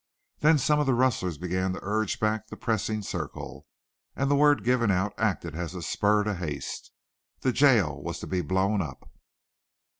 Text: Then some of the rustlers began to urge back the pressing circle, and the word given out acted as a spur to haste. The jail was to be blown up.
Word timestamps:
Then 0.39 0.57
some 0.57 0.79
of 0.79 0.87
the 0.87 0.95
rustlers 0.95 1.37
began 1.37 1.73
to 1.73 1.79
urge 1.83 2.19
back 2.19 2.47
the 2.47 2.57
pressing 2.57 3.03
circle, 3.03 3.67
and 4.15 4.31
the 4.31 4.35
word 4.35 4.63
given 4.63 4.89
out 4.89 5.13
acted 5.15 5.53
as 5.53 5.75
a 5.75 5.81
spur 5.83 6.23
to 6.23 6.33
haste. 6.33 6.91
The 7.41 7.51
jail 7.51 8.01
was 8.01 8.17
to 8.21 8.25
be 8.25 8.41
blown 8.41 8.81
up. 8.81 9.07